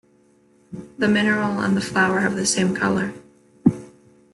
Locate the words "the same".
2.35-2.73